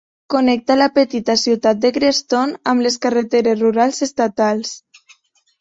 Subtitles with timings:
[0.33, 4.77] Connecta la petita ciutat de Creston amb les carreteres rurals estatals.